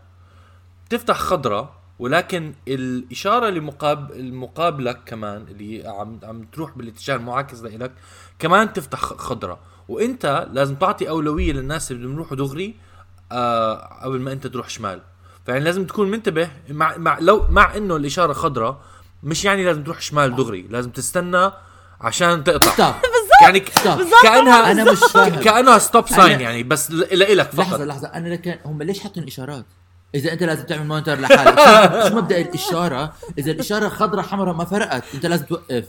[0.90, 7.92] تفتح خضرة ولكن الإشارة اللي مقاب المقابلك كمان اللي عم عم تروح بالاتجاه المعاكس لك
[8.38, 9.58] كمان تفتح خضرة.
[9.88, 12.74] وأنت لازم تعطي أولوية للناس اللي بدهم يروحوا دغري
[13.32, 15.02] آه قبل ما أنت تروح شمال.
[15.46, 18.82] فيعني لازم تكون منتبه مع مع لو مع إنه الإشارة خضراء
[19.22, 20.62] مش يعني لازم تروح شمال دغري.
[20.62, 21.50] لازم تستنى
[22.00, 22.68] عشان تقطع.
[22.72, 22.94] stop.
[23.42, 23.72] يعني ك...
[24.22, 25.40] كأنها أنا مش فاهم.
[25.40, 27.80] كأنها stop sign أنا- يعني بس ل- لك لحظه فقط.
[27.80, 29.64] لحظة أنا لك هم ليش حاطين اشارات؟
[30.14, 31.58] إذا أنت لازم تعمل monitor لحالك.
[32.08, 35.84] شو مبدأ الإشارة؟ إذا الإشارة خضراء حمراء ما فرقت أنت لازم توقف.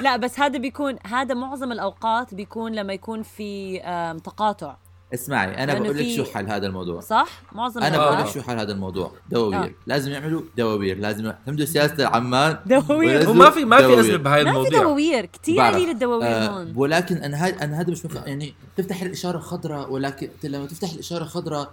[0.00, 3.78] لا بس هذا بيكون هذا معظم الأوقات بيكون لما يكون في
[4.24, 4.76] تقاطع.
[5.14, 7.98] اسمعي أنا بقول لك في- شو حل هذا الموضوع صح معظم أنا.
[7.98, 9.70] بقول لك شو حل هذا الموضوع دواوير آه.
[9.86, 13.30] لازم يعملوا دواوير لازم يعتمدوا سياسة عمان دواوير.
[13.30, 14.00] وما في ما في.
[14.00, 15.60] ازمه بهاي ما في دواوير كثير.
[15.62, 19.92] قليل الدواوير آه هون ولكن أنا هاي أنا هذا مش مفهم يعني تفتح الإشارة خضراء
[19.92, 21.70] ولكن لما تفتح الإشارة خضراء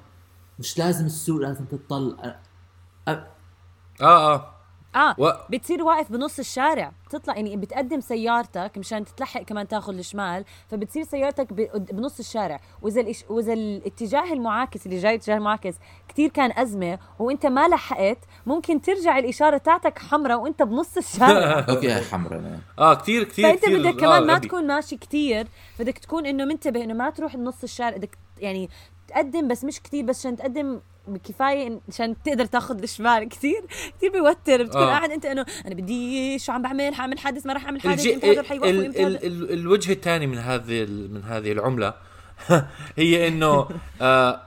[0.59, 2.25] مش لازم تسوق لازم تطل أ-
[3.09, 3.13] أ-
[4.01, 4.51] آه آه
[4.95, 6.91] آه و- بتصير واقف بنص الشارع.
[7.07, 12.59] بتطلع يعني بتقدم سيارتك مشان تتلحق كمان تاخذ الشمال فبتصير سيارتك ب- بنص الشارع.
[12.81, 13.23] وإذا الإش...
[13.29, 15.73] وإذا الاتجاه المعاكس اللي جاي اتجاه المعاكس
[16.07, 21.59] كثير كان أزمة وإنت ما لحقت ممكن ترجع الإشارة تاعتك حمراء وإنت بنص الشارع.
[21.69, 22.59] أوكي هاي حمراء أنا.
[22.79, 24.47] آه كثير كثير فإنت كثير بدك كمان آه ما غبي.
[24.47, 25.47] تكون ماشي كتير
[25.79, 27.97] بدك تكون إنه منتبه إنه ما تروح نص الشارع.
[27.97, 28.69] بدك يعني
[29.07, 30.79] تقدم بس مش كتير بس عشان تقدم
[31.17, 33.65] كفاية عشان تقدر تاخذ الشمال كتير
[33.97, 34.85] كتير بيوتر بتكون آه.
[34.85, 38.15] قاعد أنت إنه أنا بدي شو عم بعمل حاعمل حادث ما راح أعمل حادث الجي...
[38.15, 38.63] إمتى هذا رح ال...
[38.63, 39.25] ال...
[39.25, 39.53] ال...
[39.53, 41.13] الوجه الثاني من هذه ال...
[41.13, 41.93] من هذه العملة
[42.97, 43.67] هي إنه
[44.01, 44.41] آه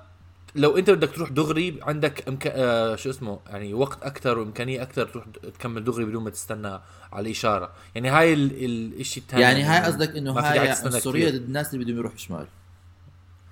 [0.55, 2.47] لو أنت بدك تروح دغري عندك إمك...
[2.47, 5.25] آه شو اسمه يعني وقت أكثر وإمكانية أكثر تروح
[5.59, 6.81] تكمل دغري بدون ما تستنى
[7.13, 9.01] على الإشارة يعني هاي ال...
[9.01, 11.31] الشيء الثاني يعني هاي قصدك إنه هاي عنصرية.
[11.31, 12.47] ضد الناس اللي بدهم يروحوا شمال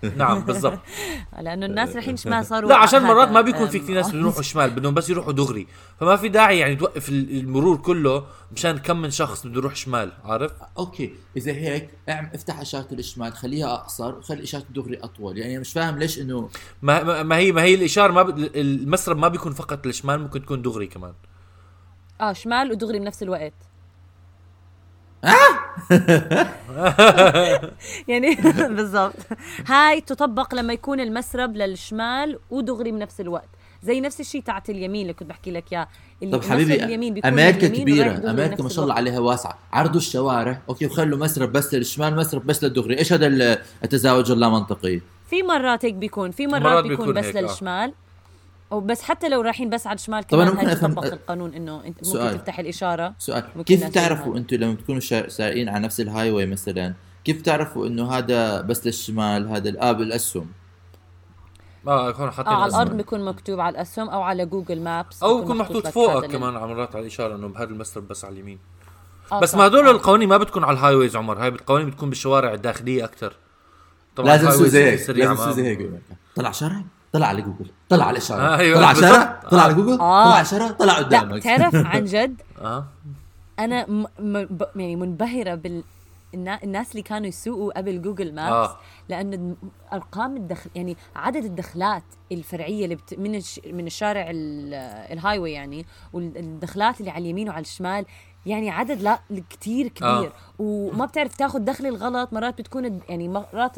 [0.16, 0.78] نعم بالضبط.
[1.40, 4.42] لأنه الناس الحين ما صاروا لا عشان مرات ما بيكون في كثير ناس بدهم يروحوا
[4.42, 5.66] شمال بدهم بس يروحوا دغري.
[6.00, 10.12] فما في داعي يعني توقف ال- المرور كله مشان كم من شخص بده يروح شمال
[10.24, 15.38] عارف؟ أوكي إذا هيك اعم افتح اشاره الشمال خليها أقصر وخلي اشاره الدغري أطول.
[15.38, 16.48] يعني مش فاهم ليش إنه
[16.82, 18.38] ما ما- ما هي ما هي الإشارة ما ب...
[18.38, 21.12] المسرب ما بيكون فقط للشمال ممكن تكون دغري كمان.
[22.20, 23.52] آه شمال ودغري بنفس الوقت.
[28.08, 28.34] يعني
[28.76, 29.14] بالضبط.
[29.66, 33.48] هاي تطبق لما يكون المسرب للشمال ودغري بنفس الوقت.
[33.82, 35.88] زي نفس الشيء تاعت اليمين اللي كنت بحكي لك اياه
[36.22, 38.94] اللي طب حبيبي اليمين بيكون أمريكا كبيرة أمريكا ما شاء الله.
[38.94, 39.58] عليها واسعة.
[39.72, 40.60] عرضوا الشوارع.
[40.68, 42.98] أوكي وخلوا مسرب بس للشمال مسرب بس للدغري.
[42.98, 47.22] إيش هذا ال- التزاوج اللا منطقي؟ في مرات هيك بيكون في مرات, مرات بيكون, بيكون
[47.22, 47.40] بس هيك، آه.
[47.40, 47.92] للشمال.
[48.70, 51.86] وبس حتى لو رايحين بس على الشمال كمان ممكن هاي أفهم- تطبق القانون إنه أنت
[51.86, 52.38] ممكن سؤال.
[52.38, 54.36] تفتح الإشارة سؤال ممكن كيف تعرفوا.
[54.36, 59.48] أنتم لما تكونوا سايقين على نفس ال highway مثلا كيف تعرفوا إنه هذا بس للشمال
[59.48, 60.46] هذا الآب الأسهم
[61.88, 62.70] آه يكون حاطين آه على.
[62.70, 66.66] الأرض بيكون مكتوب على الأسهم أو على Google Maps أو يكون محطوط فوقك كمان على
[66.66, 68.58] مرات على الإشارة إنه بهذا المسرب بس على اليمين
[69.32, 69.54] آه بس.
[69.54, 69.90] ما هدول آه.
[69.90, 73.36] القوانين ما بتكون على ال highways عمر هاي القوانين بتكون بالشوارع الداخلية أكثر
[74.18, 75.90] لازم ال high تسوي ways زي هيك لازم تسوي ما- زي هيك.
[76.36, 79.00] طلع شارع طلع على جوجل طلع على الاشاره آه، أيوة، طلع على.
[79.00, 79.96] شارع طلع على جوجل آه.
[79.96, 82.84] طلع على الاشاره طلع لا قدامك تعرف عن جد آه
[83.58, 84.06] أنا م...
[84.18, 84.44] م...
[84.44, 84.62] ب...
[84.76, 85.82] يعني منبهرة بال
[86.34, 88.64] النا- الناس اللي كانوا يسوقوا قبل Google Maps آه.
[88.72, 88.76] آه.
[89.08, 89.56] لأنه
[89.92, 93.14] أرقام الدخل يعني عدد الدخلات الفرعية اللي بت...
[93.18, 93.60] من الش...
[93.66, 94.74] من الشارع ال...
[95.12, 98.04] ال highway يعني والدخلات اللي على اليمين وعلى الشمال
[98.46, 99.20] يعني عدد لا
[99.50, 100.24] كتير كبير آه.
[100.26, 100.32] آه.
[100.58, 103.76] وما بتعرف تاخذ دخل الغلط مرات بتكون يعني مرات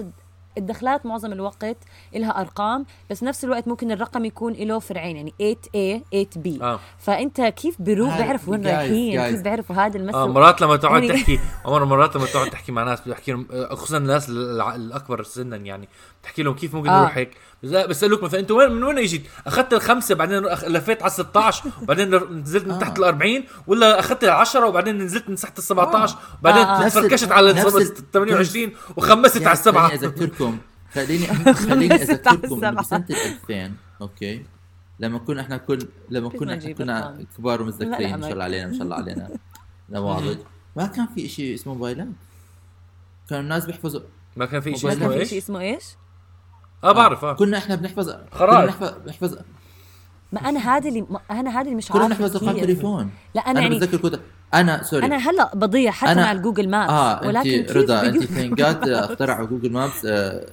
[0.59, 1.77] الدخلات معظم الوقت
[2.17, 6.81] إلها أرقام بس نفس الوقت ممكن الرقم يكون له فرعين يعني 8A 8B آه.
[6.99, 9.31] فأنت كيف بيروح هاي- بيعرف وين رايحين.
[9.31, 12.83] كيف بيعرفوا هذا المسرب آه مرات لما تقعد تحكي عمر مرات لما تقعد تحكي مع
[12.83, 15.89] ناس بتحكي لهم آه، خصوصا الناس الأكبر سنا يعني.
[16.23, 16.99] بتحكي لهم كيف ممكن آه.
[17.01, 17.31] نروح هيك
[17.63, 22.15] بس- بسالوك مثلا أنت وين من وين اجيت؟ أخذت الخمسة بعدين لفيت على 16 وبعدين
[22.41, 26.63] نزلت من تحت ال 40 ولا أخذت العشرة وبعدين نزلت من تحت ال 17 وبعدين
[26.63, 26.87] آه، آه.
[26.87, 30.59] نفس ال- فركشت على ال- 28 وخمست على السبعه خليني أذكركم
[30.95, 32.75] خليني خليني خمست على أذكركم.
[32.77, 33.17] بسنة ال
[33.51, 34.43] 2000 okay
[35.01, 35.79] لما كنا إحنا كل
[36.11, 39.29] لما كنا إحنا كنا؟ كبار ومتذكرين ما شاء الله علينا ما شاء الله علينا
[39.91, 40.39] نواضج
[40.77, 42.07] ما كان في شيء اسمه موبايلات
[43.31, 44.01] كانوا الناس بيحفظوا
[44.37, 45.85] ما كان في شيء اسمه كان في شيء إيش؟ اسمه إيش؟
[46.85, 46.93] آه.
[46.93, 47.33] بعرف آه.
[47.33, 48.11] كنا إحنا بنحفظ.
[48.39, 49.37] كنا بنحفظ بنحفظ
[50.33, 52.61] ما أنا هذا اللي ما أنا هذا اللي مش كنا عارفة بنحفظ ارقام.
[52.65, 53.11] تليفون.
[53.35, 54.21] لا أنا أنا يعني بتذكر كنت
[54.55, 58.25] أنا sorry أنا هلا بضيع حتى أنا- مع ال Google Maps آه ولكن رضا انت
[58.25, 60.47] thank God اخترعوا Google Maps آه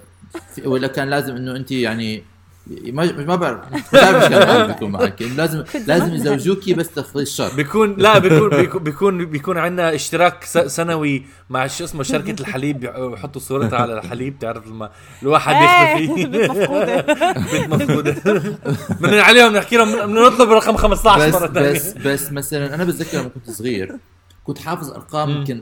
[0.55, 2.23] في- ولا كان لازم إنه انت يعني
[2.67, 3.59] ما ما بعرف.
[3.73, 5.21] مش عارف إيش كان بيكون معك.
[5.21, 11.25] لازم لازم يزوجوكي بس تاخذي الشر بيكون لا بيكون بيكون بيكون, بيكون عندنا اشتراك سنوي
[11.49, 12.79] مع شو اسمه شركة الحليب.
[12.79, 14.89] بيحطوا صورتها على الحليب تعرف لما
[15.23, 15.63] الواحد إيه،
[16.03, 17.01] يخفي بنت مفقودة.
[17.67, 18.15] بنت مفقودة.
[19.01, 21.71] بدنا عليهم نحكي لهم نطلب رقم 15 بس مرة ثانية.
[21.71, 23.95] بس بس مثلا أنا بتذكر لما كنت صغير
[24.43, 25.29] كنت حافظ أرقام.
[25.29, 25.61] يمكن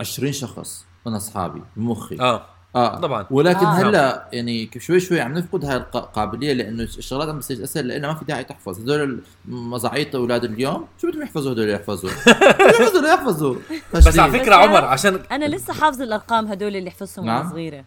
[0.00, 2.46] 20 شخص من أصحابي بمخي آه.
[2.76, 3.26] آه طبعاً.
[3.30, 3.70] ولكن آه.
[3.72, 8.14] هلأ يعني شوي شوي عم نفقد هاي القابليه لأنه الشغلات عم بتصير أسهل لإنه ما
[8.14, 12.10] في داعي تحفظ هدول مزاعيط أولاد اليوم شو بدهم يحفظوا هدول يحفظوا
[12.70, 13.54] يحفظوا يحفظوا
[13.94, 17.50] بس على فكرة عمر عشان أنا لسه حافظ الأرقام هدول اللي حفظهم وأنا نعم.
[17.50, 17.84] صغيرة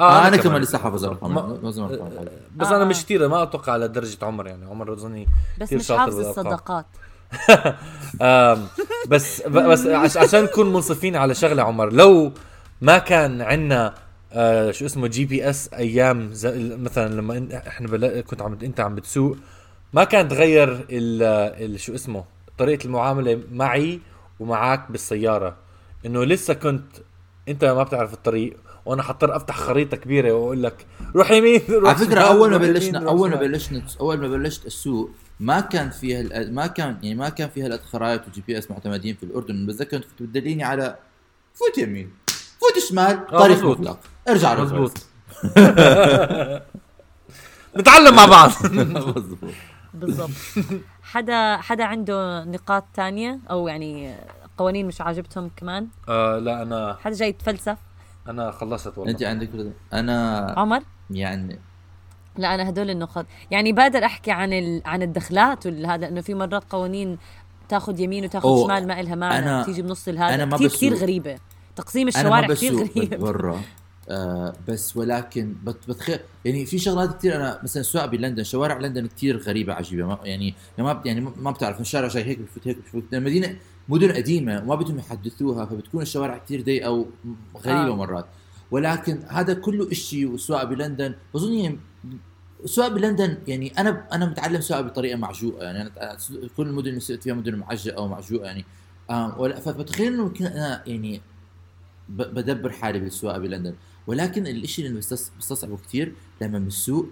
[0.00, 2.28] آه أنا كمان لسه حافظ ارقام ما- أرقام.
[2.56, 2.76] بس آه.
[2.76, 5.28] أنا مش كثير ما أتوقع على درجة عمر يعني عمر اظني
[5.60, 6.20] بس مش حافظ.
[6.20, 6.86] الصداقات
[9.08, 12.32] بس بس عش عشان نكون منصفين على شغلة عمر لو
[12.80, 13.94] ما كان عندنا
[14.32, 16.30] آه شو اسمه GPS أيام
[16.82, 19.36] مثلا لما إحنا بلا كنت عم أنت عم بتسوق
[19.92, 21.22] ما كان تغير ال
[21.72, 22.24] ال شو اسمه
[22.58, 24.00] طريقة المعاملة معي
[24.40, 25.56] ومعك بالسيارة.
[26.06, 26.86] إنه لسه كنت
[27.48, 32.06] أنت ما بتعرف الطريق وأنا حضطر أفتح خريطة كبيرة وأقول لك روح يمين روح على
[32.06, 33.36] فكرة أول ما بلشنا أول ما.
[33.36, 38.24] بلشنا أول ما بلشت اسوق ما كان الأ- ما كان يعني ما كان فيها الخرائط
[38.24, 39.66] وال GPS معتمدين في الأردن.
[39.66, 40.96] بتذكر انت كنت بتدليني على
[41.54, 42.10] فوت يمين.
[42.62, 43.64] فوت شمال آه، طريق.
[43.64, 43.98] مطلق.
[44.28, 45.06] ارجع مزبوط ريفرس.
[47.78, 48.50] نتعلم مع بعض.
[49.94, 50.30] بالضبط.
[51.02, 54.14] حدا حدا عنده نقاط تانية؟ أو يعني
[54.58, 57.76] قوانين مش عاجبتهم كمان؟ آه لا أنا حدا جاي يتفلسف؟
[58.28, 59.12] أنا خلصت والله.
[59.12, 59.48] أنت عندك
[59.92, 61.58] أنا عمر؟ يعني
[62.38, 63.26] لا أنا هدول النقاط.
[63.50, 64.82] يعني بقدر أحكي عن ال...
[64.84, 67.18] عن الدخلات والهذا انه في مرات قوانين
[67.68, 70.92] تاخذ يمين وتاخذ شمال ما إلها معنى أنا- تيجي بنص الهذا أنا ما كثير كثير
[70.92, 71.02] بسوق.
[71.02, 71.38] غريبة.
[71.76, 73.14] تقسيم الشوارع كثير غريب.
[73.14, 73.62] برا.
[74.10, 79.06] آه بس ولكن بت- بتخيل يعني في شغلات كثير أنا مثلا السواقه بلندن شوارع لندن
[79.06, 80.06] كثير غريبة عجيبة.
[80.06, 83.56] ما يعني يعني ما يعني ما بتعرف الشارع جاي هيك بفوت هيك بفوت المدينة
[83.88, 86.90] مدن قديمة وما بدهم يحدثوها فبتكون الشوارع كثير ضيقة
[87.54, 87.96] وغريبه آه.
[87.96, 88.26] مرات.
[88.70, 91.14] ولكن هذا كله شيء والسواقه بلندن.
[91.34, 91.78] بظن يعني
[92.64, 95.64] السواقه بلندن يعني أنا أنا متعلم سواقة بطريقة معجوقة.
[95.64, 96.16] يعني أنا
[96.56, 98.64] كل المدن اللي فيها مدن معجقة أو معجوقه يعني.
[99.10, 101.20] آه ولا فبتخيل إنه يمكن أنا يعني
[102.08, 103.74] بدبر حالي بالسواقة بلندن
[104.06, 107.06] ولكن الإشي اللي بستص- بستصعبه كثير لما بنسوق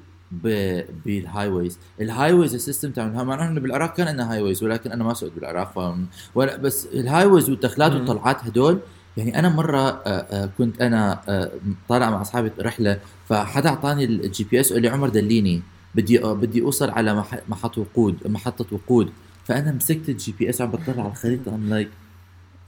[1.05, 5.05] بال highways ال highways ال system تاعهم مع انه بالعراق كان عندنا highways ولكن أنا
[5.05, 5.99] ما سوقت بالعراق.
[6.35, 7.93] ولا بس ال highways والدخلات.
[7.93, 8.79] والطلعات هدول
[9.17, 11.51] يعني أنا مرة آه، آه، كنت أنا آه،
[11.89, 15.63] طالع مع أصحابي رحلة فحدا أعطاني ال GPS قال لي عمر دليني
[15.95, 19.13] بدي بدي أوصل على مح- محطة وقود محطة وقود
[19.45, 21.91] فأنا مسكت ال GPS وعم بطلع على الخريطة I'm like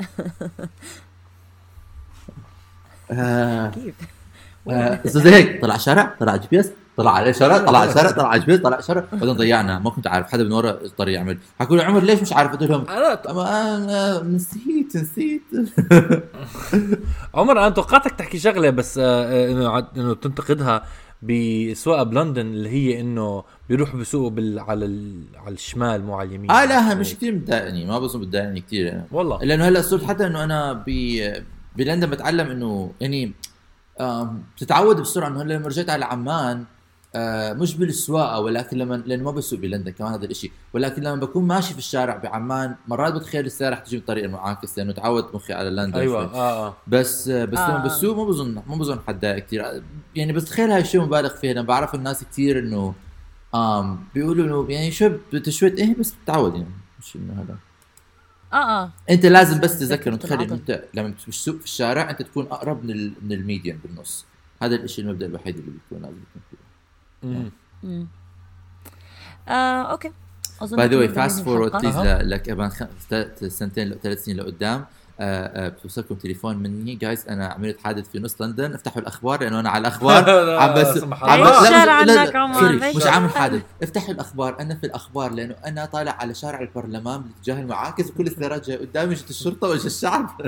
[3.75, 3.94] كيف
[4.70, 8.81] آه، هيك طلع شارع طلع GPS طلع عليه شارع طلع على شارع طلع GPS طلع
[8.81, 9.05] شارع.
[9.12, 11.38] بعدين ضيعنا ما كنت عارف حدا من ورا الطريق يعمل.
[11.61, 15.42] حكوا لي عمر ليش مش عارف؟ قلت لهم أنا نسيت نسيت.
[17.35, 20.83] عمر أنا توقعتك تحكي شغلة بس آه، آه، إنه إنه تنتقدها
[21.22, 25.25] بسواقة بلندن اللي هي إنه بيروحوا بيسوقوا بال على ال...
[25.46, 26.51] على الشمال مو على اليمين.
[26.51, 29.05] آه لا مش كثير مضايقني ما بظن بتضايقني كثير يعني.
[29.12, 30.90] والله لأنه هلأ صرت حتى إنه أنا ب
[31.76, 33.32] بلندن بتعلم إنه يعني
[34.56, 36.64] بتتعود بسرعة إنه هلأ لما رجعت على عمان
[37.14, 41.44] آه، مش بالسواقة ولكن لما لأنه ما بسوق بلندن كمان هذا الشيء ولكن لما بكون
[41.44, 45.70] ماشي في الشارع بعمان مرات بتخيل السيارة رح تجي بالطريق المعاكس لأنه تعود مخي على
[45.70, 46.35] لندن أيوه شوي.
[46.35, 46.76] آه آه.
[46.87, 47.70] بس بس آه.
[47.70, 49.82] لما بسوق ما بظن ما بظن حتضايق كثير
[50.16, 52.94] يعني بس تخيل هاي الشيء مبالغ فيه أنا بعرف الناس كثير إنه
[53.54, 56.70] آم بيقولوا إنه يعني شو بتشويت إيه بس بتتعود يعني.
[57.00, 57.56] مش إنه هذا.
[58.53, 60.73] آه آه أنت لازم بس تذكر ذكرة انه تخلي انه العضل.
[60.73, 63.12] إنت لما بتسوق في الشارع أنت تكون أقرب من ال...
[63.23, 64.25] من ال median بالنص
[64.62, 67.51] هذا الشيء المبدأ الوحيد اللي بيكون لازم يكون فيه مم.
[67.83, 68.07] مم.
[69.49, 70.12] آه okay
[70.62, 71.72] أظن by the way fast forward.
[71.72, 72.49] please لك
[73.49, 74.85] سنتين ثلاث سنين لقدام
[75.20, 76.94] آه آه بتوصلكم تليفون مني.
[76.94, 78.75] جايز أنا عملت حادث في نص لندن.
[78.75, 80.27] افتحوا الأخبار لأنه أنا على الأخبار.
[80.27, 81.11] لا، عم بس عم.
[81.42, 82.92] بس- لا، لا، لا، سوري.
[82.96, 83.62] مش عامل حادث.
[83.83, 88.66] افتحوا الأخبار أنا في الأخبار لأنه أنا طالع على شارع البرلمان باتجاه المعاكس وكل السيارات
[88.66, 90.31] جاية قدامي اجت الشرطة واجى الشعب.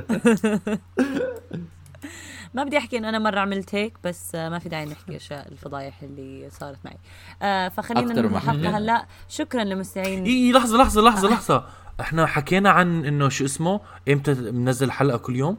[2.55, 6.03] ما بدي أحكي إنه أنا مرة عملت هيك بس ما في داعي نحكي أشياء الفضايح
[6.03, 6.97] اللي صارت معي.
[7.43, 8.79] آه فخلينا حكينا.
[8.79, 9.07] هلأ.
[9.29, 11.65] شكرا لمستمعين إي لحظة لحظة لحظة لحظة.
[12.01, 15.57] إحنا حكينا عن انه شو اسمه إمتى بننزل حلقة كل يوم؟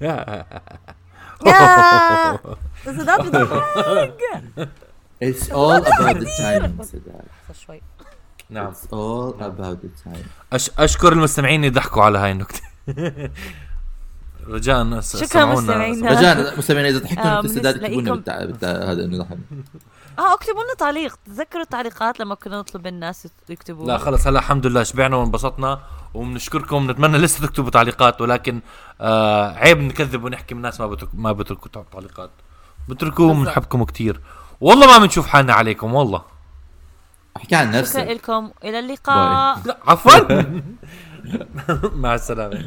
[0.00, 0.46] يا!
[2.86, 3.16] بس ده
[5.24, 7.82] It's all about the شوي
[8.50, 8.72] نعم.
[8.72, 10.70] It's all about the timing أش...
[10.78, 12.60] أشكر المستمعين اللي ضحكوا على هاي النكتة.
[14.48, 15.52] رجاء شكراً سمعونا.
[15.60, 16.10] مستمعينا.
[16.10, 19.38] رجاء مستمعينا إذا ضحكتوا في السداد بنلاقيكم- اكتبوا لنا هذا انه ضحك.
[20.18, 21.16] آه اكتبوا لنا تعليق.
[21.26, 23.86] تذكروا التعليقات لما كنا نطلب الناس يكتبوا.
[23.86, 24.26] لا خلص.
[24.26, 25.80] هلا الحمد لله شبعنا وانبسطنا
[26.14, 26.90] وبنشكركم.
[26.90, 28.60] نتمنى لسه تكتبوا تعليقات ولكن
[29.00, 32.30] آه عيب نكذب ونحكي من الناس ما بترك ما بتركوا تع- تعليقات.
[32.88, 34.20] بتركوا بنحبكم كثير
[34.60, 36.22] والله ما بنشوف حالنا عليكم والله.
[37.36, 38.50] احكي عن شكرا نفسك لكم.
[38.64, 39.58] إلى اللقاء.
[39.64, 40.42] لا عفوا.
[42.02, 42.64] مع السلامة.